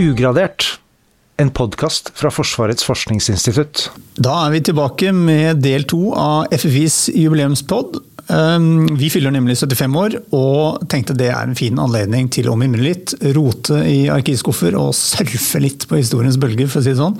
[0.00, 0.78] Ugradert,
[1.36, 3.90] en podkast fra Forsvarets forskningsinstitutt.
[4.16, 7.98] Da er vi tilbake med del to av FFIs jubileumspod.
[8.30, 12.56] Um, vi fyller nemlig 75 år, og tenkte det er en fin anledning til å
[12.56, 17.00] mimre litt, rote i arkivskuffer og surfe litt på historiens bølger, for å si det
[17.02, 17.18] sånn.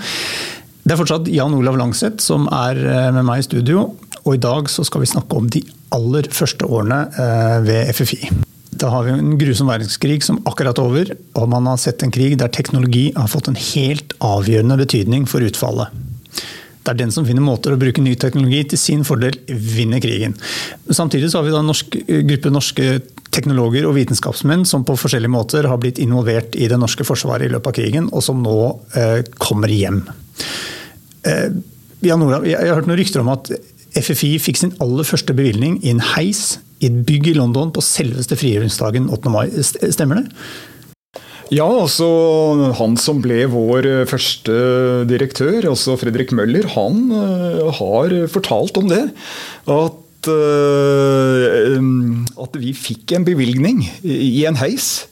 [0.81, 3.91] Det er fortsatt Jan Olav Langseth som er eh, med meg i studio,
[4.23, 8.31] og i dag skal vi snakke om de aller første årene eh, ved FFI.
[8.71, 12.13] Da har vi en grusom verdenskrig som akkurat er over, og man har sett en
[12.15, 15.91] krig der teknologi har fått en helt avgjørende betydning for utfallet.
[16.81, 20.37] Det er den som finner måter å bruke ny teknologi til sin fordel, vinner krigen.
[20.89, 21.99] Samtidig så har vi da en norsk,
[22.31, 22.87] gruppe norske
[23.35, 27.53] teknologer og vitenskapsmenn som på forskjellige måter har blitt involvert i det norske forsvaret i
[27.53, 28.57] løpet av krigen, og som nå
[28.97, 30.03] eh, kommer hjem.
[31.29, 31.53] Eh,
[32.01, 33.53] jeg har hørt noen rykter om at
[34.01, 37.85] FFI fikk sin aller første bevilgning i en heis i et bygg i London på
[37.85, 39.33] selveste frigjøringsdagen 8.
[39.33, 39.47] mai.
[39.63, 40.29] Stemmer det?
[41.51, 42.07] Ja, altså
[42.79, 44.55] han som ble vår eh, første
[45.11, 49.03] direktør, altså Fredrik Møller, han uh, har fortalt om det.
[49.67, 51.75] At, uh,
[52.47, 55.09] at vi fikk en bevilgning i en heis.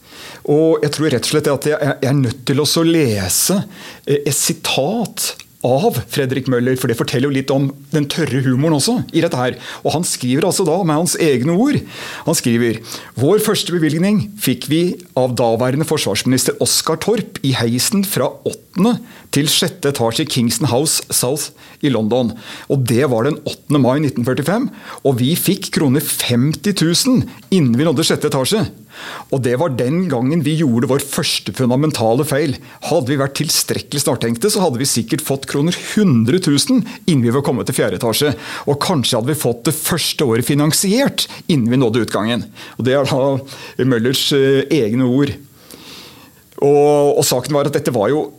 [0.49, 3.59] Og jeg tror rett og slett at jeg er nødt til å lese
[4.07, 5.33] et sitat
[5.67, 9.01] av Fredrik Møller, for det forteller jo litt om den tørre humoren også.
[9.13, 9.57] i dette her.
[9.85, 11.81] Og Han skriver altså da med hans egne ord.
[12.27, 12.79] Han skriver
[13.19, 14.83] Vår første bevilgning fikk vi
[15.17, 18.99] av daværende forsvarsminister Oskar Torp i heisen fra 8.
[19.35, 19.85] til 6.
[19.91, 21.51] etasje i Kingston House South
[21.83, 22.33] i London.
[22.71, 23.79] Og Det var den 8.
[23.79, 24.71] mai 1945.
[25.05, 26.75] Og vi fikk kroner 50
[27.07, 28.25] 000 innen vi nådde 6.
[28.31, 28.69] etasje.
[29.35, 32.57] Og det var den gangen vi gjorde vår første fundamentale feil.
[32.89, 37.35] Hadde vi vært tilstrekkelig snartenkte, så hadde vi sikkert fått kroner 100 000 innen vi
[37.35, 38.35] var kommet til fjerde etasje.
[38.71, 42.47] Og kanskje hadde vi fått det første året finansiert innen vi nådde utgangen.
[42.79, 45.35] Og Det er da Møllers eh, egne ord.
[46.59, 48.31] Og, og saken var at dette var jo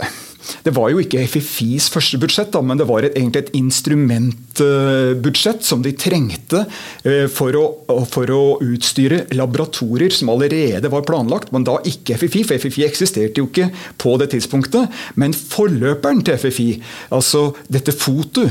[0.65, 5.65] det var jo ikke FFIs første budsjett, da, men det var et, egentlig et instrumentbudsjett
[5.65, 6.65] som de trengte
[7.03, 7.65] eh, for å,
[8.09, 13.41] for å, utstyre laboratorier som allerede var planlagt, men da ikke FFI, for FFI eksisterte
[13.41, 13.69] jo ikke
[14.01, 14.89] på det tidspunktet.
[15.19, 16.69] Men forløperen til FFI,
[17.15, 18.47] altså dette FOTU,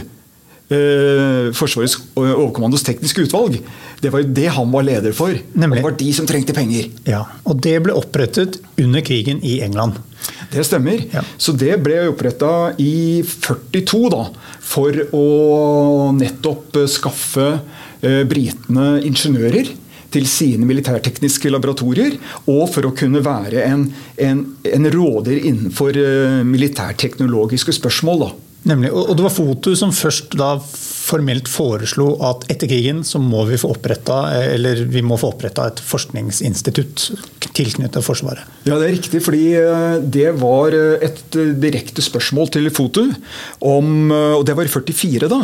[0.74, 3.58] eh, Forsvarets overkommandos tekniske utvalg.
[4.02, 5.34] Det var jo det han var leder for.
[5.52, 5.80] Nemlig.
[5.80, 6.90] det var de som trengte penger.
[7.08, 9.98] Ja, Og det ble opprettet under krigen i England.
[10.52, 11.02] Det stemmer.
[11.12, 11.24] Ja.
[11.36, 14.22] Så det ble oppretta i 42 da,
[14.60, 15.26] for å
[16.16, 17.50] nettopp skaffe
[18.00, 19.74] eh, britene ingeniører
[20.08, 22.14] til sine militærtekniske laboratorier,
[22.48, 23.82] og for å kunne være en,
[24.16, 25.98] en, en råder innenfor
[26.48, 28.24] militærteknologiske spørsmål.
[28.24, 28.30] Da.
[28.68, 30.52] Nemlig, og Det var FOTU som først da
[31.08, 34.18] formelt foreslo at etter krigen så må vi få oppretta
[35.32, 37.06] oppretta et forskningsinstitutt
[37.56, 38.44] tilknyttet Forsvaret.
[38.68, 43.06] Ja, Det er riktig, fordi eh, det var eh, et eh, direkte spørsmål til FOTU.
[43.64, 45.40] Om, og det var i 44, da.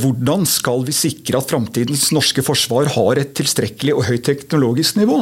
[0.00, 5.18] Hvordan skal vi sikre at framtidens norske forsvar har et tilstrekkelig og høyt teknologisk nivå?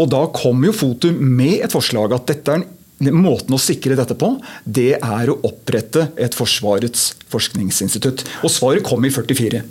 [0.00, 2.68] Og Da kom jo FOTU med et forslag at dette er en
[3.02, 4.28] Måten å sikre dette på,
[4.64, 8.22] det er å opprette et Forsvarets forskningsinstitutt.
[8.46, 9.64] Og svaret kom i 44.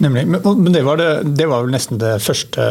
[0.00, 0.24] Nemlig.
[0.32, 2.64] Men det var, det, det var vel nesten det første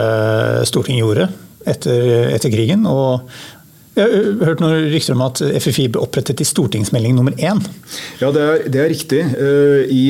[0.65, 1.29] Stortinget gjorde
[1.69, 2.87] etter, etter krigen.
[2.89, 3.29] Og,
[3.99, 7.61] jeg har hørt noen rykter om at FFI ble opprettet i stortingsmelding nummer én.
[8.21, 9.19] Ja, det er, det er riktig.
[9.19, 10.03] Eh, I,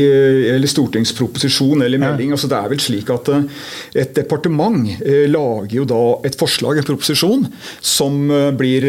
[0.54, 2.32] eller stortingsproposisjon eller melding.
[2.32, 2.38] Ja.
[2.38, 3.66] Altså, det er vel slik at eh,
[4.04, 7.48] et departement eh, lager jo da et forslag, en proposisjon,
[7.82, 8.20] som
[8.60, 8.86] blir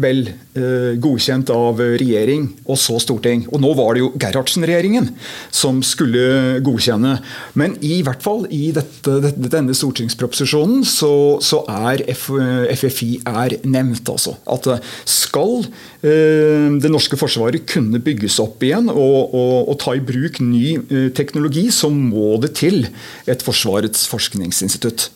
[0.00, 3.44] vel godkjent av regjering og så storting.
[3.54, 5.10] Og nå var det jo Gerhardsen-regjeringen
[5.54, 7.16] som skulle godkjenne.
[7.58, 11.12] Men i hvert fall i dette, denne stortingsproposisjonen så,
[11.44, 14.10] så er FFI er nevnt.
[14.10, 14.36] Altså.
[14.50, 19.96] At eh, skal eh, det norske forsvaret kunne bygges opp igjen og, og, og ta
[19.96, 22.84] i bruk ny eh, teknologi, så må det til
[23.30, 25.08] et Forsvarets forskningsinstitutt.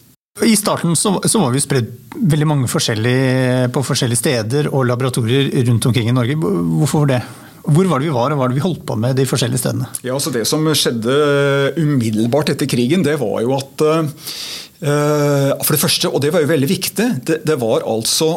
[0.42, 5.46] I starten så, så var vi spredd veldig mange forskjellige, på forskjellige steder og laboratorier
[5.68, 6.34] rundt omkring i Norge.
[6.34, 7.20] Hvorfor det?
[7.62, 9.62] Hvor var det vi var, og hva var det vi holdt på med de forskjellige
[9.62, 9.86] stedene?
[10.02, 11.14] Ja, altså Det som skjedde
[11.78, 13.86] umiddelbart etter krigen, det var jo at
[14.82, 18.32] For det første, og det var jo veldig viktig, det, det var altså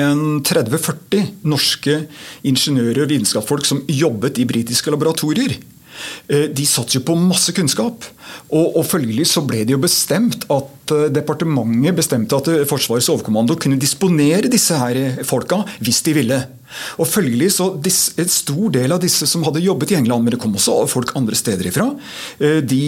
[0.00, 2.00] en 30-40 norske
[2.48, 5.58] ingeniører og vitenskapsfolk som jobbet i britiske laboratorier.
[6.28, 8.06] Eh, de satser jo på masse kunnskap.
[8.48, 13.56] Og, og, følgelig så ble det jo bestemt at eh, departementet bestemte at Forsvarets overkommando
[13.60, 16.40] kunne disponere disse her folka hvis de ville.
[17.00, 20.40] Og følgelig så En stor del av disse som hadde jobbet i England, men det
[20.42, 21.86] kom også folk andre steder ifra,
[22.40, 22.82] eh, de,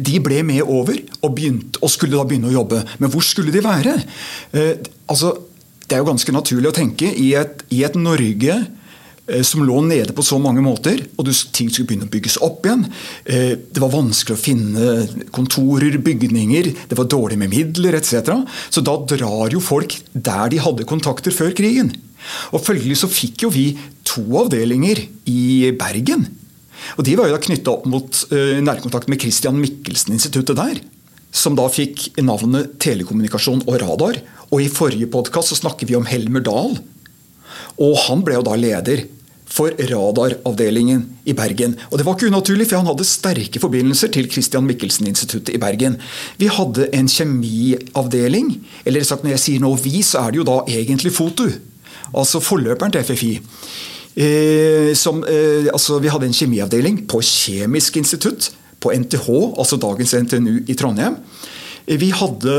[0.00, 2.82] de ble med over og, begynte, og skulle da begynne å jobbe.
[2.98, 3.94] Men hvor skulle de være?
[5.10, 5.36] Altså,
[5.90, 8.66] det er jo ganske naturlig å tenke i et, i et Norge eh,
[9.46, 12.84] som lå nede på så mange måter, og ting skulle begynne å bygges opp igjen.
[13.24, 14.90] Eh, det var vanskelig å finne
[15.34, 18.34] kontorer, bygninger, det var dårlig med midler etc.
[18.72, 21.92] Så da drar jo folk der de hadde kontakter før krigen.
[22.52, 23.70] Og Følgelig så fikk jo vi
[24.06, 26.26] to avdelinger i Bergen.
[26.98, 30.80] Og De var jo da knytta opp mot uh, nærkontakt med Christian Michelsen-instituttet der.
[31.30, 34.20] Som da fikk navnet telekommunikasjon og radar.
[34.50, 36.76] Og i forrige podkast snakker vi om Helmer Dahl.
[37.80, 39.06] Og han ble jo da leder
[39.50, 41.74] for radaravdelingen i Bergen.
[41.90, 45.98] Og Det var ikke unaturlig, for han hadde sterke forbindelser til Christian Michelsen-instituttet i Bergen.
[46.38, 50.48] Vi hadde en kjemiavdeling, eller sagt når jeg sier nå vi, så er det jo
[50.48, 51.50] da egentlig FOTU.
[52.14, 53.34] Altså forløperen til FFI.
[54.16, 58.50] Eh, som, eh, altså vi hadde en kjemiavdeling på Kjemisk institutt
[58.80, 61.16] på NTH, altså dagens NTNU i Trondheim.
[61.86, 62.56] Vi hadde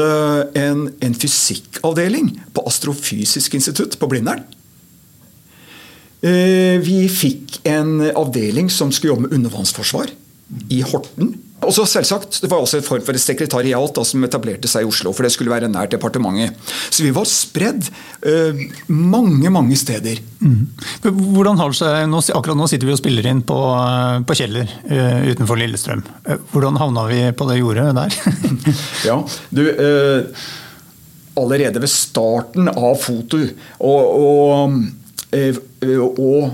[0.56, 4.44] en, en fysikkavdeling på Astrofysisk institutt på Blindern.
[6.22, 10.12] Eh, vi fikk en avdeling som skulle jobbe med undervannsforsvar
[10.70, 11.34] i Horten.
[11.62, 14.82] Og så selvsagt, Det var også en form for et sekretariat da, som etablerte seg
[14.82, 15.14] i Oslo.
[15.14, 16.58] For det skulle være nært departementet.
[16.90, 17.86] Så vi var spredd
[18.26, 20.22] eh, mange, mange steder.
[20.42, 20.68] Mm.
[21.06, 23.60] Hvordan har det seg, nå, Akkurat nå sitter vi og spiller inn på,
[24.26, 26.02] på Kjeller uh, utenfor Lillestrøm.
[26.26, 28.18] Uh, hvordan havna vi på det jordet der?
[29.10, 29.20] ja,
[29.50, 29.64] du...
[31.42, 33.38] allerede ved starten av foto
[33.80, 36.54] og, og, og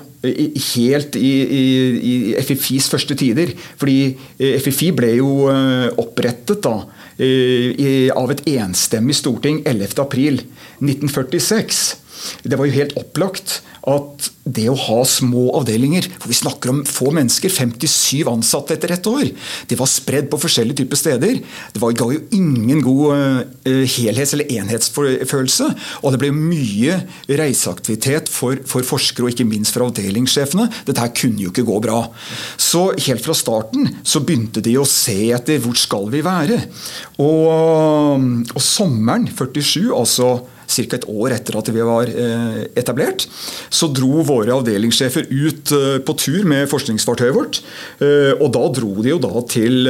[0.75, 1.63] helt i, i,
[1.97, 3.47] i, FFIs første tider.
[3.79, 6.75] Fordi eh, FFI ble jo eh, opprettet da,
[7.19, 11.95] eh, av et enstemmig storting 11.4.1946.
[12.43, 16.81] Det var jo helt opplagt at det å ha små avdelinger For vi snakker om
[16.87, 19.29] få mennesker, 57 ansatte etter ett år.
[19.67, 21.39] De var spredd på forskjellige typer steder.
[21.73, 23.05] Det var, ga jo ingen god
[23.67, 25.69] uh, helhets- eller enhetsfølelse.
[26.01, 30.67] Og det ble mye reiseaktivitet for, for, forskere, og ikke minst for avdelingssjefene.
[30.87, 32.01] Dette her kunne jo ikke gå bra.
[32.59, 36.59] Så helt fra starten så begynte de å se etter hvor skal vi være.
[37.23, 40.37] Og, og sommeren 47, altså
[40.67, 40.97] ca.
[40.97, 43.25] et år etter at vi var eh, etablert,
[43.69, 47.61] så dro våre avdelingssjefer ut eh, på tur med forskningsfartøyet vårt.
[48.03, 49.87] Eh, og da dro de jo da til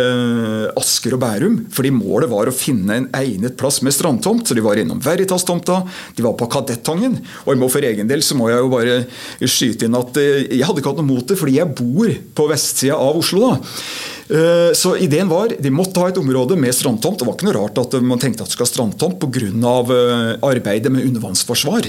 [0.77, 4.47] Asker og Bærum, fordi målet var å finne en egnet plass med strandtomt.
[4.47, 5.81] Så de var innom Veritas-tomta,
[6.17, 7.17] de var på Kadettangen.
[7.47, 8.99] Og for egen del så må jeg jo bare
[9.43, 12.99] skyte inn at jeg hadde ikke hatt noe mot det, fordi jeg bor på vestsida
[13.01, 13.51] av Oslo.
[13.51, 14.15] da.
[14.27, 17.19] Eh, så ideen var de måtte ha et område med strandtomt.
[17.19, 19.47] Det var ikke noe rart at man tenkte at det skulle ha strandtomt pga.
[19.47, 21.87] Eh, arbeidet med undervannsforsvar.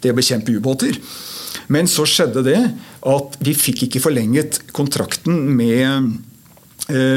[0.00, 0.96] Det å bekjempe ubåter.
[1.70, 2.58] Men så skjedde det
[3.06, 6.14] at vi fikk ikke forlenget kontrakten med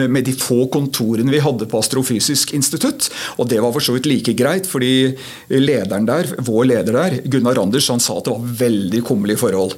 [0.10, 3.10] med de få kontorene vi hadde på Astrofysisk institutt.
[3.38, 5.14] Og det var for så vidt like greit, fordi
[5.50, 9.78] lederen der, vår leder der, Gunnar Anders, han sa at det var veldig kummerlige forhold.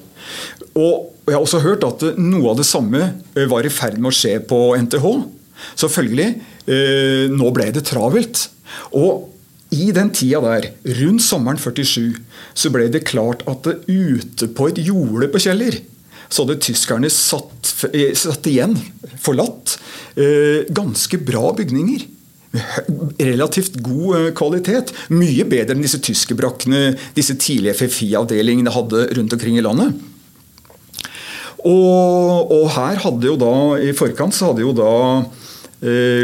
[0.76, 4.12] Og Jeg har også hørt at noe av det samme eh, var i ferd med
[4.12, 5.08] å skje på NTH.
[5.74, 6.28] Så følgelig,
[6.70, 8.44] eh, nå ble det travelt.
[8.94, 9.32] Og
[9.74, 10.68] i den tida der,
[11.00, 12.20] rundt sommeren 47,
[12.54, 15.80] så ble det klart at ute på et jorde på Kjeller,
[16.30, 18.78] så hadde tyskerne satt, eh, satt igjen,
[19.22, 19.80] forlatt,
[20.72, 22.06] ganske bra bygninger
[23.20, 24.94] relativt god kvalitet.
[25.12, 29.96] Mye bedre enn disse tyske brakkene disse tidlige FFI-avdelingene hadde rundt omkring i landet.
[31.66, 33.52] Og, og, her hadde jo da,
[33.82, 35.46] i forkant så hadde jo da eh,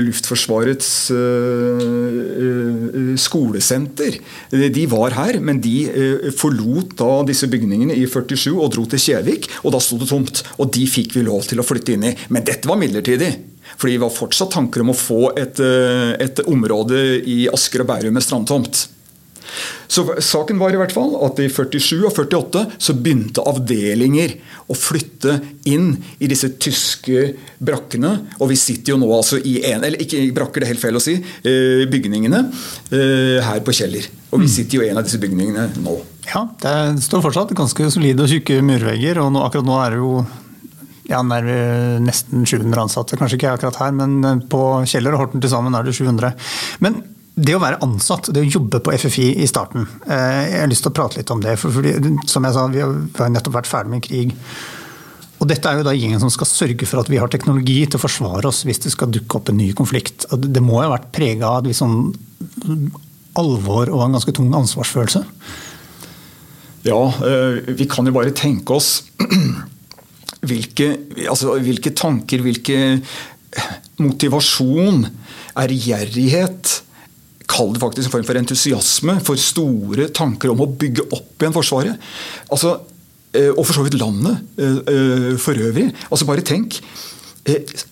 [0.01, 1.83] Luftforsvarets eh,
[2.45, 4.17] eh, skolesenter
[4.73, 9.01] De var her, men de eh, forlot da disse bygningene i 47 og dro til
[9.01, 9.49] Kjevik.
[9.65, 10.43] Og da sto det tomt.
[10.59, 12.15] Og de fikk vi lov til å flytte inn i.
[12.33, 13.31] Men dette var midlertidig.
[13.77, 17.87] Fordi det var fortsatt tanker om å få et, eh, et område i Asker og
[17.87, 18.87] Bærum med strandtomt.
[19.91, 24.37] Så Saken var i hvert fall at i 47 og 48 så begynte avdelinger
[24.71, 25.37] å flytte
[25.69, 28.13] inn i disse tyske brakkene.
[28.39, 30.99] Og vi sitter jo nå altså i en, eller ikke brakker, det er helt feil
[30.99, 34.07] å si, eh, bygningene eh, her på Kjeller.
[34.31, 34.53] Og vi mm.
[34.55, 35.97] sitter jo i en av disse bygningene nå.
[36.29, 40.03] Ja, det står fortsatt ganske solide og tjukke murvegger, og nå, akkurat nå er det
[40.03, 40.13] jo
[41.11, 43.17] ja, er nesten 700 ansatte.
[43.19, 46.37] Kanskje ikke akkurat her, men på Kjeller og Horten til sammen er det 700.
[46.85, 47.01] Men
[47.35, 50.83] det å være ansatt, det å jobbe på FFI i starten eh, Jeg har lyst
[50.83, 51.55] til å prate litt om det.
[51.61, 51.93] For, fordi,
[52.27, 54.35] som jeg sa, Vi har nettopp vært ferdig med krig.
[55.41, 57.97] Og Dette er jo da gjengen som skal sørge for at vi har teknologi til
[57.97, 60.27] å forsvare oss hvis det skal dukke opp en ny konflikt.
[60.29, 62.11] Det må jo ha vært prega av et sånn
[63.39, 65.23] alvor og en ganske tung ansvarsfølelse?
[66.85, 69.05] Ja, eh, vi kan jo bare tenke oss
[70.51, 70.91] hvilke,
[71.25, 73.01] altså, hvilke tanker, hvilke
[74.01, 75.05] motivasjon,
[75.61, 76.81] ærgjerrighet
[77.51, 81.55] kall det faktisk en form for entusiasme for store tanker om å bygge opp igjen
[81.55, 82.11] Forsvaret.
[82.53, 82.77] Altså,
[83.35, 85.89] eh, og for så vidt landet eh, for øvrig.
[86.09, 86.79] Altså Bare tenk.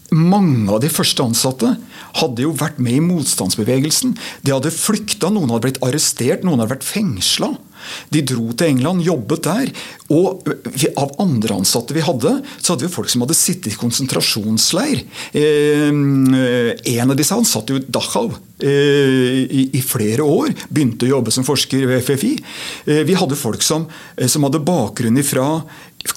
[0.10, 1.76] Mange av de første ansatte
[2.20, 4.16] hadde jo vært med i motstandsbevegelsen.
[4.46, 7.54] De hadde flykta, noen hadde blitt arrestert, noen hadde vært fengsla.
[8.12, 9.72] De dro til England, jobbet der.
[10.14, 10.50] Og
[11.00, 15.06] av andre ansatte vi hadde, så hadde vi folk som hadde sittet i konsentrasjonsleir.
[15.38, 20.54] En av disse han satt jo i Dachau i, flere år.
[20.68, 22.34] Begynte å jobbe som forsker ved FFI.
[23.08, 23.88] Vi hadde folk som,
[24.28, 25.62] som hadde bakgrunn ifra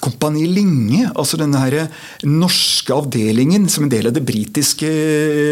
[0.03, 1.89] Kompani Linge, altså denne her
[2.23, 4.87] norske avdelingen som en del av det britiske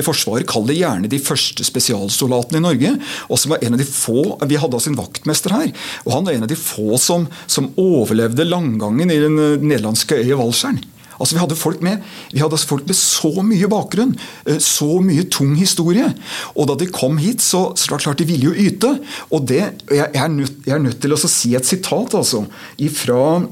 [0.08, 2.94] forsvaret, kall det gjerne de første spesialsoldatene i Norge.
[3.28, 5.74] og som var en av de få, Vi hadde altså en vaktmester her,
[6.06, 9.36] og han var en av de få som, som overlevde langgangen i den
[9.68, 10.82] nederlandske øya valskjern.
[11.22, 14.16] Altså, vi hadde folk med vi hadde altså folk med så mye bakgrunn,
[14.48, 16.08] eh, så mye tung historie.
[16.56, 18.96] Og da de kom hit, så, så klart de ville jo yte.
[19.30, 19.62] Og det,
[19.92, 22.46] jeg, er, nødt, jeg er nødt til å si et sitat altså,
[22.82, 23.44] ifra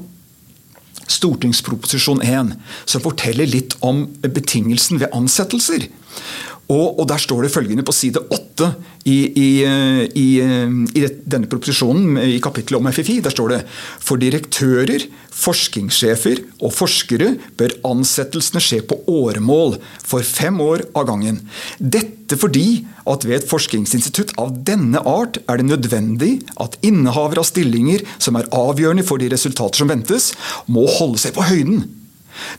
[1.10, 5.88] stortingsproposisjon 1, som forteller litt om betingelsen ved ansettelser.
[6.70, 8.68] Og, og, Der står det følgende på side 8
[9.08, 9.48] i, i,
[10.14, 10.28] i,
[10.94, 13.18] i, denne proposisjonen i kapittelet om FFI.
[13.24, 13.60] Der står det
[13.98, 21.40] for direktører, forskningssjefer og forskere bør ansettelsene skje på åremål for fem år av gangen.
[21.80, 27.48] Dette fordi at ved et forskningsinstitutt av denne art er det nødvendig at innehaver av
[27.48, 30.30] stillinger som er avgjørende for de resultater som ventes,
[30.70, 31.88] må holde seg på høyden.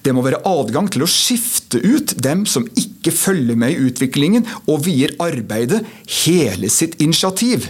[0.05, 4.43] Det må være adgang til å skifte ut dem som ikke følger med i utviklingen
[4.65, 5.83] og vier arbeidet
[6.23, 7.69] hele sitt initiativ.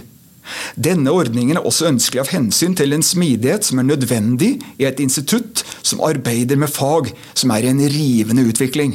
[0.74, 5.00] Denne ordningen er også ønskelig av hensyn til en smidighet som er nødvendig i et
[5.02, 7.04] institutt som arbeider med fag
[7.34, 8.92] som er i en rivende utvikling.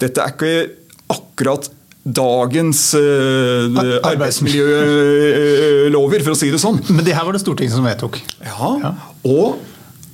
[0.00, 0.68] Dette er ikke
[1.10, 3.76] akkurat dagens uh,
[4.08, 6.78] arbeidsmiljølover, for å si det sånn.
[6.88, 8.14] Men det her var det Stortinget som vedtok?
[8.46, 8.90] Ja, ja.
[9.28, 9.48] og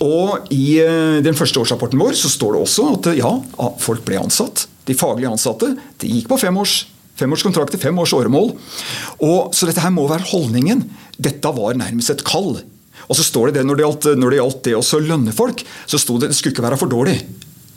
[0.05, 3.33] og I eh, den første årsrapporten vår så står det også at ja,
[3.81, 4.67] folk ble ansatt.
[4.87, 5.73] De faglige ansatte.
[6.00, 6.83] Det gikk på fem års,
[7.19, 8.53] femårskontrakter, fem års åremål.
[9.25, 10.85] Og, så dette her må være holdningen.
[11.17, 12.59] Dette var nærmest et kall.
[13.07, 15.65] Og så står det det når det gjaldt, når det, gjaldt det å lønne folk,
[15.88, 17.17] så sto det det skulle ikke være for dårlig.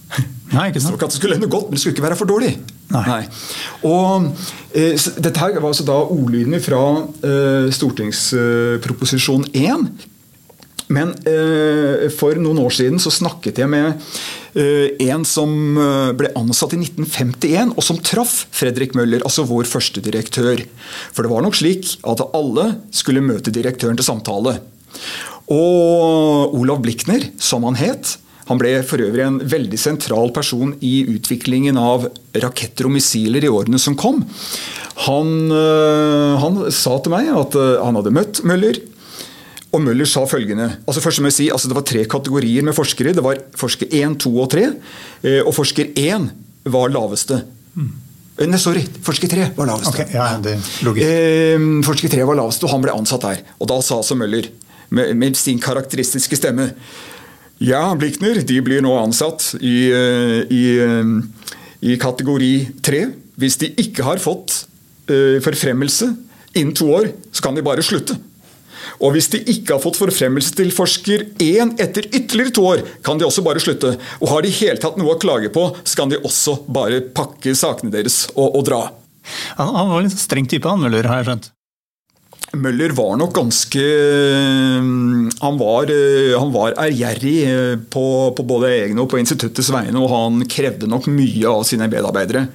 [0.56, 0.98] Nei, ikke sant?
[0.98, 2.54] Det at det skulle lønne godt, men det skulle ikke være for dårlig.
[2.90, 3.04] Nei.
[3.06, 3.24] Nei.
[3.86, 4.32] Og
[4.74, 6.82] eh, Dette her var altså da ordlyden fra
[7.22, 9.86] eh, stortingsproposisjon 1
[10.90, 13.92] men eh, for noen år siden så snakket jeg med
[14.58, 19.70] eh, en som eh, ble ansatt i 1951, og som traff Fredrik Møller, altså vår
[19.70, 20.64] første direktør.
[21.14, 24.58] For det var nok slik at alle skulle møte direktøren til samtale.
[25.50, 28.18] Og Olav Blikner, som han het,
[28.50, 33.52] han ble for øvrig en veldig sentral person i utviklingen av raketter og missiler i
[33.52, 34.24] årene som kom.
[35.06, 38.82] Han, eh, han sa til meg at eh, han hadde møtt Møller.
[39.70, 42.74] Og Møller sa følgende altså først må jeg si, altså Det var tre kategorier med
[42.78, 43.14] forskere.
[43.14, 44.68] Det var forsker 1, 2 og 3.
[45.24, 46.30] Eh, og forsker 1
[46.74, 47.44] var laveste.
[47.76, 47.92] Mm.
[48.50, 48.82] Nei, sorry.
[49.06, 49.92] Forsker 3 var laveste.
[49.94, 50.56] Okay, ja, det
[51.06, 53.44] eh, forsker 3 var laveste, og han ble ansatt der.
[53.60, 54.50] Og da sa altså Møller,
[54.90, 56.72] med, med sin karakteristiske stemme
[57.62, 60.64] Ja, Blikner, de blir nå ansatt i, eh, i,
[61.92, 63.04] i kategori 3.
[63.40, 64.64] Hvis de ikke har fått
[65.10, 66.06] forfremmelse
[66.60, 68.18] innen to år, så kan de bare slutte.
[69.00, 73.20] Og hvis de ikke har fått forfremmelse til forsker én etter ytterligere to år, kan
[73.20, 73.96] de også bare slutte.
[74.20, 77.04] Og har de i hele tatt noe å klage på, så kan de også bare
[77.16, 78.84] pakke sakene deres og, og dra.
[79.60, 81.52] Han, han var en litt streng type, han Møller, har jeg skjønt?
[82.58, 83.82] Møller var nok ganske
[84.82, 85.92] Han var,
[86.34, 87.36] han var ærgjerrig
[87.94, 91.90] på, på, både egne og på instituttets vegne, og han krevde nok mye av sine
[91.92, 92.48] medarbeidere.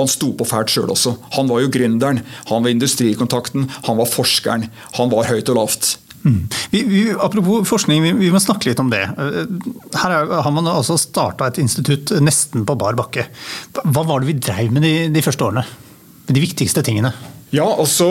[0.00, 1.12] Og han sto på fælt sjøl også.
[1.36, 4.70] Han var jo gründeren, han var industrikontakten, han var forskeren.
[4.96, 5.90] Han var høyt og lavt.
[6.24, 6.48] Mm.
[6.72, 9.02] Vi, vi, apropos forskning, vi, vi, må snakke litt om det.
[9.10, 13.26] Her er, har man altså starta et institutt nesten på bar bakke.
[13.84, 15.66] Hva var det vi dreiv med de, de første årene?
[16.30, 17.12] De viktigste tingene?
[17.52, 18.08] Ja, altså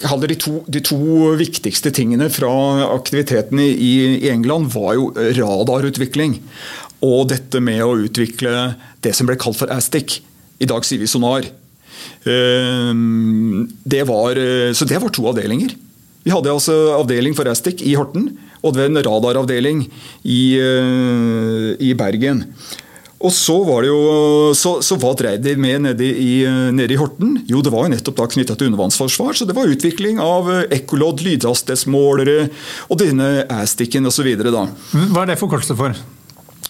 [0.00, 0.98] de to, de to,
[1.36, 2.50] viktigste tingene fra
[2.88, 6.38] aktiviteten i, i England var jo radarutvikling.
[7.06, 10.20] Og dette med å utvikle det som ble kalt for ASTIC.
[10.60, 11.46] I dag sier vi sonar.
[12.28, 15.72] Ehm, det var, eh, så det var to avdelinger.
[16.22, 19.86] Vi hadde altså avdeling for ASTIC i Horten, og det var en radaravdeling
[20.24, 22.44] i, eh, i Bergen.
[23.20, 26.96] Og så var det jo, så, så hva dreide de med nede i, nede i,
[26.96, 27.42] Horten?
[27.48, 29.36] Jo, det var jo nettopp da knytta til undervannsforsvar.
[29.36, 32.48] Så det var utvikling av ekkolodd, lydhastighetsmålere
[32.88, 34.30] og denne ASTIC-en osv.
[34.40, 36.00] Hva er det forkortelse for?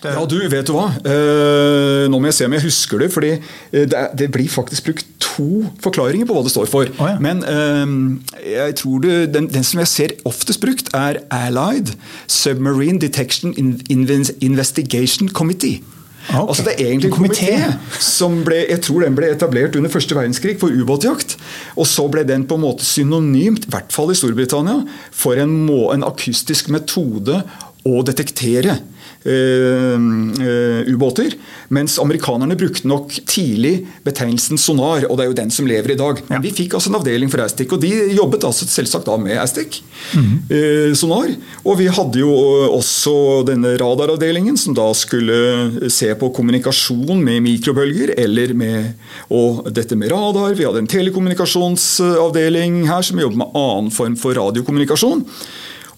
[0.03, 0.15] Det...
[0.17, 0.87] Ja, du, vet du hva?
[1.05, 3.11] Eh, nå må jeg se om jeg husker det.
[3.13, 6.89] fordi eh, det, det, blir faktisk brukt to forklaringer på hva det står for.
[6.97, 7.19] Oh, ja.
[7.21, 11.93] Men eh, jeg tror det, den, den, som jeg ser oftest brukt, er Allied
[12.27, 13.53] Submarine Detection
[13.91, 15.83] Investigation Committee.
[16.29, 16.49] Okay.
[16.49, 17.55] Altså Det er egentlig en komité
[17.99, 21.37] som ble, jeg tror den ble etablert under første verdenskrig for ubåtjakt.
[21.81, 25.57] Og så ble den på en måte synonymt, i hvert fall i Storbritannia, for en,
[25.67, 27.41] må, en akustisk metode
[27.89, 31.33] å detektere uh, uh, ubåter.
[31.73, 35.99] Mens amerikanerne brukte nok tidlig betegnelsen sonar, og det er jo den som lever i
[35.99, 36.21] dag.
[36.29, 39.39] Men vi fikk altså en avdeling for Astic, og de jobbet altså selvsagt da med
[39.41, 39.83] Astic.
[40.13, 40.37] Mm -hmm.
[40.53, 41.29] uh, sonar.
[41.65, 42.33] Og vi hadde jo
[42.77, 48.93] også denne radaravdelingen, som da skulle se på kommunikasjon med mikrobølger, eller med
[49.31, 50.55] og dette med radar.
[50.55, 55.25] Vi hadde en telekommunikasjonsavdeling her som jobbet med annen form for radiokommunikasjon.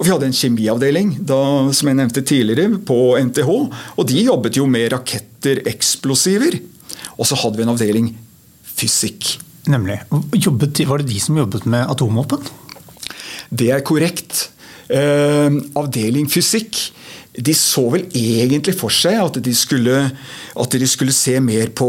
[0.02, 1.38] Og vi hadde en kjemiavdeling da,
[1.70, 3.50] som jeg nevnte tidligere, på NTH.
[3.94, 6.56] Og de jobbet jo med raketter, eksplosiver.
[7.14, 8.08] Og så hadde vi en avdeling
[8.66, 9.36] fysikk.
[9.70, 10.00] Nemlig.
[10.34, 12.42] Jobbet, var det de som jobbet med atomvåpen?
[13.54, 14.48] Det er korrekt.
[14.90, 16.82] Eh, avdeling fysikk
[17.32, 19.94] de så vel egentlig for seg at de skulle,
[20.52, 21.88] at de skulle se mer på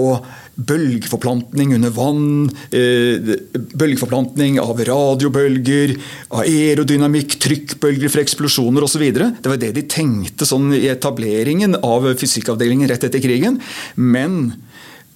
[0.55, 3.35] bølgeforplantning under vann, eh,
[3.73, 5.95] bølgeforplantning av radiobølger,
[6.29, 9.01] aerodynamikk, trykkbølger fra eksplosjoner osv.
[9.13, 13.59] Det var det de tenkte sånn i etableringen av fysikkavdelingen rett etter krigen.
[13.95, 14.53] Men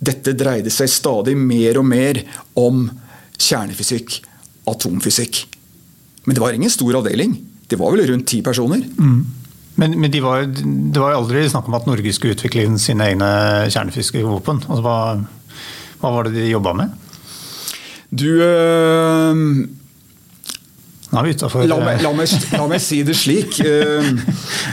[0.02, 2.24] dette dreide seg stadig mer og mer
[2.56, 2.90] om
[3.38, 4.22] kjernefysikk,
[4.68, 5.46] atomfysikk.
[6.26, 7.38] Men det var ingen stor avdeling.
[7.68, 8.82] Det var vel rundt ti personer.
[8.98, 9.26] Mm.
[9.78, 13.28] Men, men de var, det var aldri snakk om at Norge skulle utvikle sine egne
[13.70, 14.96] kjernefysiske Altså, hva,
[16.02, 16.96] hva, var det de jobba med?
[18.10, 19.36] Du øh,
[21.08, 23.62] Nå er vi utafor la, la, la, meg si det slik.
[23.64, 24.10] Uh,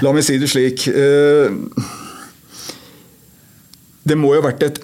[0.02, 0.88] la meg si det slik.
[0.90, 1.52] Uh,
[4.02, 4.80] det må jo ha vært et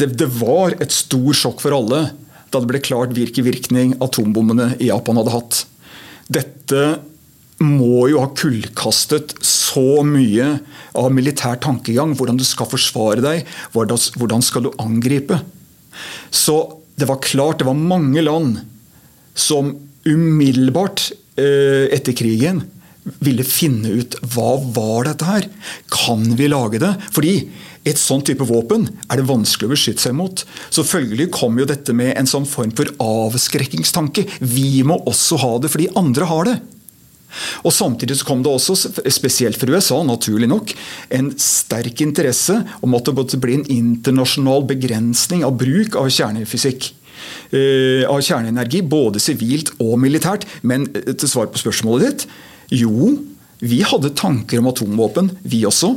[0.00, 2.06] det, det, var et stor sjokk for alle
[2.50, 5.60] da det ble klart hvilken virkning atombombene i Japan hadde hatt.
[6.32, 6.86] Dette
[7.60, 10.54] må jo ha kullkastet så mye
[10.96, 12.14] av militær tankegang.
[12.16, 15.40] Hvordan du skal forsvare deg, hvordan skal du angripe.
[16.32, 16.56] Så
[17.00, 18.60] det var klart det var mange land
[19.36, 19.74] som
[20.08, 22.64] umiddelbart eh, etter krigen
[23.24, 25.48] ville finne ut hva var dette her.
[25.92, 26.92] Kan vi lage det?
[27.14, 27.34] Fordi
[27.88, 30.42] et sånn type våpen er det vanskelig å beskytte seg mot.
[30.68, 34.26] Så følgelig kom jo dette med en sånn form for avskrekkingstanke.
[34.44, 36.58] Vi må også ha det fordi andre har det.
[37.64, 38.76] Og Samtidig så kom det også,
[39.12, 40.74] spesielt for USA, naturlig nok,
[41.16, 46.92] en sterk interesse om at det måtte bli en internasjonal begrensning av bruk av kjernefysikk.
[47.52, 50.46] Uh, av kjerneenergi, både sivilt og militært.
[50.64, 52.24] Men uh, til svar på spørsmålet ditt
[52.80, 53.10] jo,
[53.60, 55.92] vi hadde tanker om atomvåpen, vi også.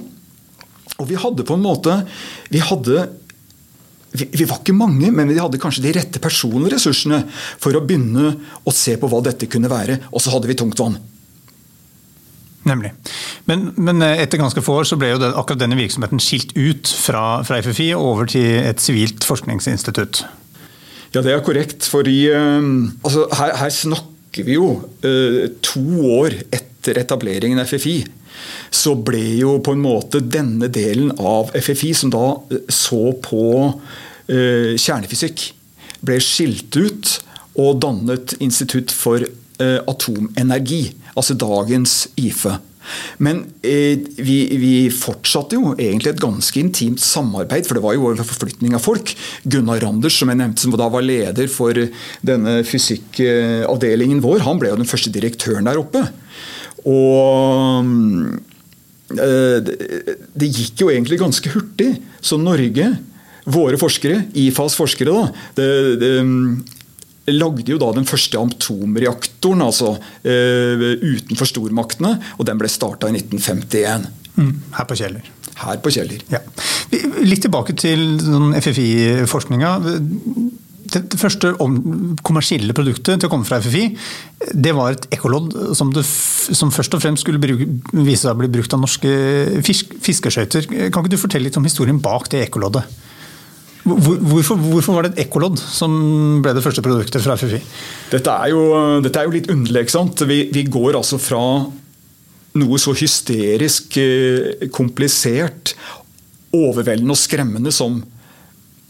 [0.99, 1.93] Og vi hadde på en måte
[2.53, 3.05] Vi hadde
[4.13, 8.35] vi, var ikke mange, men vi hadde kanskje de rette personlige ressursene for å begynne
[8.61, 9.97] å se på hva dette kunne være.
[10.13, 10.99] Og så hadde vi tungt vann.
[12.63, 12.93] Nemlig.
[13.49, 16.55] Men, men, eh, etter ganske få år så ble jo den, akkurat denne virksomheten skilt
[16.55, 20.23] ut fra, fra FFI og over til et sivilt forskningsinstitutt.
[21.13, 21.85] Ja, det er korrekt.
[21.91, 22.63] fordi uh,
[23.03, 24.69] altså, her, her, snakker vi jo
[25.05, 25.83] uh, to
[26.23, 27.97] år etter etableringen av FFI.
[28.73, 32.25] Så ble jo på en måte denne delen av FFI, som da
[32.71, 33.43] så på
[34.23, 35.41] kjernefysikk,
[36.07, 37.09] ble skilt ut
[37.59, 39.21] og dannet Institutt for
[39.61, 42.57] atomenergi altså dagens IFE.
[43.23, 48.09] Men eh, vi, vi, fortsatte jo egentlig et ganske intimt samarbeid, for det var jo
[48.11, 49.13] en forflytning av folk.
[49.47, 51.77] Gunnar Randers, som jeg nevnte, som da var leder for
[52.25, 56.03] denne fysikkavdelingen vår, han ble jo den første direktøren der oppe.
[56.83, 57.87] Og
[59.15, 59.73] eh,
[60.35, 61.93] det gikk jo egentlig ganske hurtig.
[62.23, 62.91] Så Norge,
[63.43, 65.71] våre forskere, IFAs forskere, da, det,
[66.03, 66.13] det,
[67.31, 72.17] lagde jo da den første atomreaktoren altså, uh, utenfor stormaktene.
[72.37, 74.09] og Den ble starta i 1951.
[74.35, 75.29] Mm, her på Kjeller.
[75.61, 76.25] Her på Kjeller.
[76.33, 76.41] Ja.
[77.23, 78.17] Litt tilbake til
[78.57, 79.77] FFI-forskninga.
[80.93, 81.53] Det første
[82.25, 83.85] kommersielle produktet til å komme fra FFI,
[84.53, 88.51] det var et ekkolodd som, som, først og fremst skulle bruke, vise seg å bli
[88.51, 89.13] brukt av norske
[89.65, 90.67] fisk, fiskeskøyter.
[90.93, 93.01] Kan ikke du fortelle litt om historien bak det ekkoloddet?
[93.83, 95.91] Hvorfor, hvorfor, var det et ekkolodd som
[96.43, 97.59] ble det første produktet fra FFI?
[98.13, 98.61] Dette er jo,
[99.03, 99.83] dette er jo litt underlig.
[99.83, 100.23] ikke sant?
[100.29, 101.41] Vi, vi, går altså fra
[102.53, 105.73] noe så hysterisk eh, komplisert,
[106.55, 107.99] overveldende og skremmende som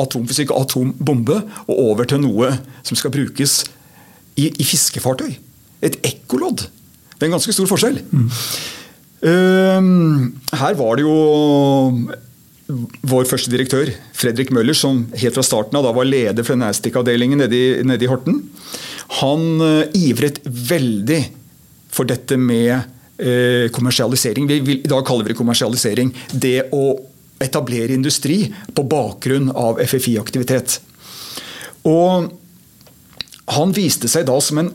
[0.03, 2.51] atomfysikk og atombombe, og over til noe
[2.85, 3.63] som skal brukes
[4.37, 5.31] i, i fiskefartøy.
[5.83, 6.67] Et ekkolodd.
[7.13, 7.97] Det er en ganske stor forskjell.
[8.11, 8.29] Mm.
[9.23, 11.17] Uh, her var det jo
[13.07, 17.43] vår første direktør, Fredrik Møller, som helt fra starten av da var leder for Næstik-avdelingen
[17.43, 18.41] nede, nede i Horten.
[19.21, 21.19] Han uh, ivret veldig
[21.93, 24.47] for dette med uh, kommersialisering.
[24.49, 26.13] Vi vil, I dag kaller vi det kommersialisering.
[26.31, 26.85] Det å
[27.43, 30.79] etablere industri på bakgrunn av FFI-aktivitet.
[31.89, 32.31] Og
[33.53, 34.71] han viste seg da som en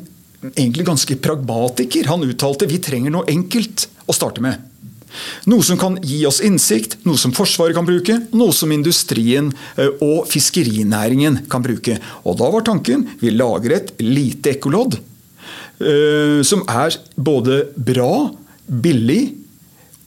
[0.53, 2.11] egentlig ganske pragmatiker.
[2.13, 4.68] Han uttalte vi trenger noe enkelt å starte med.
[5.49, 9.91] Noe som kan gi oss innsikt, noe som Forsvaret kan bruke, noe som industrien eh,
[10.05, 11.99] og fiskerinæringen kan bruke.
[12.25, 18.29] Og da var tanken vi lager et lite ekkolodd eh, som er både bra,
[18.69, 19.23] billig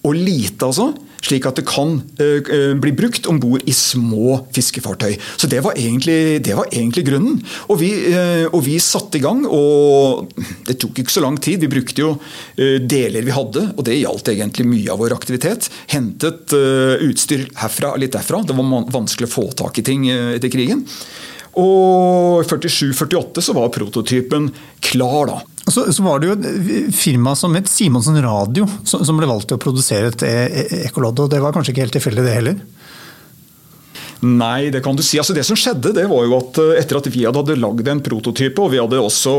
[0.05, 0.91] og lite, altså.
[1.21, 5.13] Slik at det kan eh, eh, bli brukt om bord i små fiskefartøy.
[5.37, 7.37] Så det var egentlig, det var egentlig grunnen.
[7.69, 10.31] Og vi, eh, og vi satte i gang, og
[10.67, 11.61] det tok ikke så lang tid.
[11.61, 12.11] Vi brukte jo
[12.57, 15.69] deler vi hadde, og det gjaldt egentlig mye av vår aktivitet.
[15.91, 16.53] Hentet
[17.05, 18.41] utstyr herfra og litt derfra.
[18.45, 20.83] Det var vanskelig å få tak i ting etter krigen.
[21.59, 24.49] Og i 47-48 så var prototypen
[24.83, 25.39] klar, da.
[25.71, 29.49] Så, så var det jo et firma som het Simonsen Radio som, som ble valgt
[29.51, 31.23] til å produsere et e- e- ekkolodd.
[31.23, 32.61] Og det var kanskje ikke helt tilfeldig, det heller?
[34.21, 35.17] Nei, det kan du si.
[35.17, 38.03] Altså det som skjedde, det var jo at eh, etter at vi hadde lagd en
[38.05, 39.33] prototype, og vi hadde også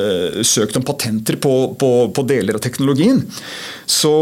[0.00, 3.20] øh, søkt om patenter på, på, på deler av teknologien,
[3.84, 4.14] så,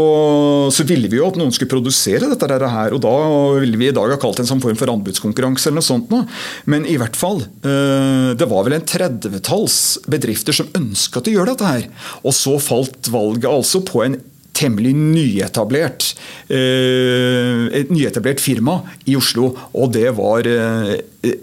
[0.75, 2.97] så, ville vi jo at noen skulle produsere dette her.
[2.97, 3.15] Og da
[3.61, 6.11] ville vi i dag ha kalt det en sånn form for anbudskonkurranse eller noe sånt.
[6.11, 6.25] Nå.
[6.67, 9.79] Men i hvert fall, øh, det var vel en tredvetalls
[10.11, 11.89] bedrifter som ønsket å gjøre dette her.
[12.27, 14.19] Og så falt valget altså på en
[14.55, 16.11] temmelig nyetablert
[16.47, 20.95] eh, et nyetablert firma i Oslo, og det var eh,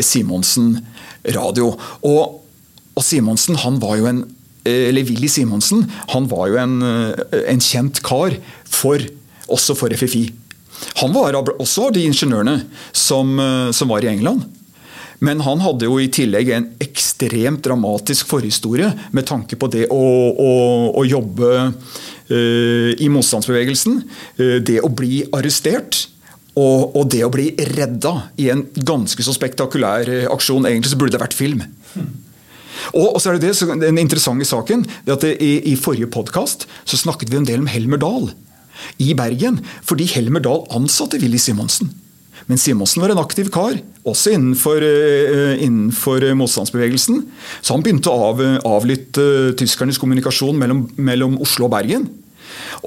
[0.03, 0.77] Simonsen
[1.37, 1.73] Radio.
[2.09, 2.39] Og,
[2.97, 4.23] og Simonsen han var jo en
[4.65, 6.79] eh, eller Willy Simonsen han var jo en,
[7.43, 9.05] en kjent kar for,
[9.49, 10.27] også for FFI.
[11.03, 12.63] Han var også av de ingeniørene
[12.97, 13.37] som,
[13.71, 14.49] som var i England.
[15.23, 20.03] Men han hadde jo i tillegg en ekstremt dramatisk forhistorie med tanke på det å,
[20.35, 20.55] å,
[20.99, 21.69] å jobbe
[22.99, 24.03] i motstandsbevegelsen.
[24.39, 26.09] eh, det å bli arrestert.
[26.53, 30.69] Og, og det å bli redda i en ganske så spektakulær eh, aksjon.
[30.69, 31.65] Egentlig så burde det vært film.
[32.93, 36.11] Og, så er det det, så Den interessante saken det at det, i, i forrige
[36.13, 38.33] podkast snakket vi en del om Helmer Dahl
[39.01, 39.61] i Bergen.
[39.87, 41.93] Fordi Helmer Dahl ansatte Willy Simonsen.
[42.51, 43.77] Men Simonsen var en aktiv kar,
[44.09, 47.23] også innenfor, eh, innenfor motstandsbevegelsen.
[47.63, 52.09] Så han begynte å av, avlytte eh, tyskernes kommunikasjon mellom, mellom Oslo og Bergen.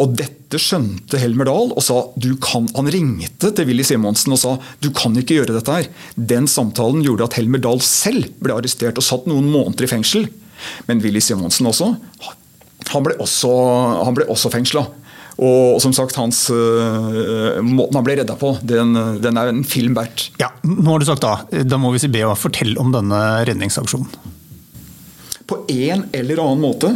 [0.01, 4.41] Og dette skjønte Helmer Dahl, og sa, du kan, han ringte til Willy Simonsen og
[4.41, 5.89] sa du kan ikke gjøre dette her.
[6.15, 10.27] Den samtalen gjorde at Helmer Dahl selv ble arrestert og satt noen måneder i fengsel.
[10.89, 11.93] Men Willy Simonsen også,
[12.91, 13.51] han ble også,
[14.05, 14.85] han ble også fengsla.
[15.35, 19.97] Og som sagt, hans, uh, måten han ble redda på, den, den er en film
[19.97, 20.29] verdt.
[20.39, 21.63] Ja, nå har du sagt da.
[21.67, 24.31] Da må vi si be å fortelle om denne redningsaksjonen.
[25.45, 26.95] På en eller annen måte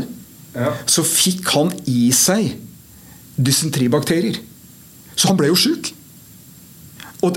[0.90, 2.56] så fikk han i seg
[3.40, 4.40] dysenteribakterier.
[5.16, 5.92] Så han ble jo sjuk.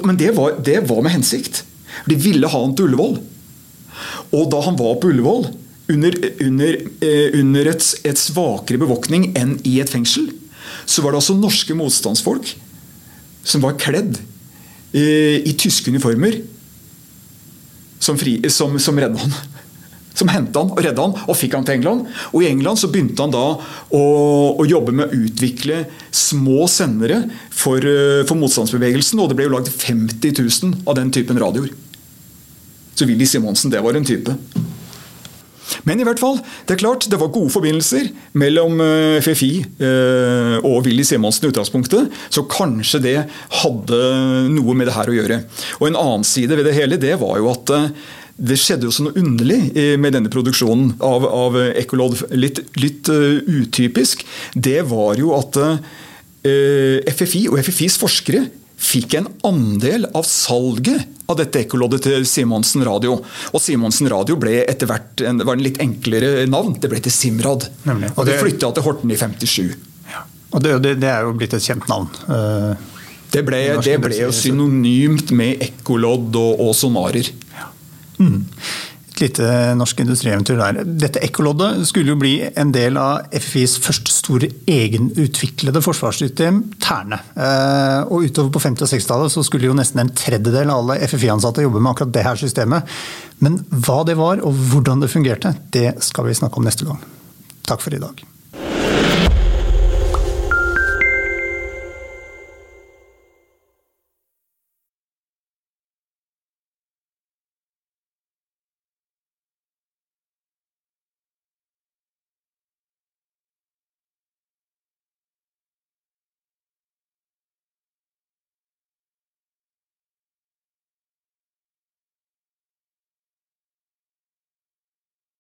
[0.07, 1.65] Men det var, det var med hensikt.
[2.09, 3.19] De ville ha han til Ullevål.
[4.33, 5.51] Og da han var på Ullevål,
[5.93, 10.31] under, under, eh, under et, et svakere bevåkning enn i et fengsel,
[10.87, 12.55] så var det altså norske motstandsfolk
[13.45, 14.17] som var kledd
[14.95, 16.39] eh, i tyske uniformer,
[18.03, 19.35] som, fri, som, som redda han.
[20.13, 22.09] Som henta han og redda han og fikk han til England.
[22.33, 24.03] Og I England så begynte han da å,
[24.61, 29.23] å jobbe med å utvikle små sendere for, eh, for motstandsbevegelsen.
[29.23, 31.73] Og det ble jo lagd 50 000 av den typen radioer.
[32.95, 34.37] Så Willy Simonsen, det var en type.
[35.89, 40.57] Men i hvert fall, det er klart, det var gode forbindelser mellom eh, FFI eh,
[40.61, 43.17] og Willy Simonsen i utgangspunktet, så kanskje det
[43.63, 44.01] hadde
[44.53, 45.41] noe med det her å gjøre.
[45.81, 47.73] Og En annen side ved det hele det var jo at
[48.43, 49.61] det skjedde jo så noe underlig
[50.03, 52.17] med denne produksjonen av, av Ekkolodd.
[52.35, 54.25] Litt, litt eh, utypisk.
[54.55, 58.43] Det var jo at eh, FFI og FFIs forskere
[58.83, 63.21] fikk en andel av salget av dette ekkoloddet til Simonsen Radio.
[63.55, 66.75] Og Simonsen Radio ble etter hvert en, var en litt enklere navn.
[66.83, 67.69] Det ble til Simrad.
[67.87, 68.11] Nemlig.
[68.17, 69.77] Og det Og det- flytta til Horten i 57.
[70.53, 72.11] Og det, det, det er jo blitt et kjent navn.
[72.29, 72.75] Uh,
[73.33, 77.31] Det ble, det ble jo synonymt med ekkolodd og, og sonarer.
[79.13, 79.45] Et lite
[79.77, 80.79] norsk industrieventyr der.
[80.99, 87.19] Dette ekkoloddet skulle jo bli en del av FFIs første store egenutviklede forsvarssystem, Terne.
[87.37, 90.99] Eh, Og utover på 50- og 60-tallet så skulle jo nesten en tredjedel av alle
[91.07, 92.89] FFI-ansatte jobbe med akkurat det her systemet.
[93.45, 96.99] Men hva det var og hvordan det fungerte, det skal vi snakke om neste gang.
[97.69, 98.32] Takk for i dag.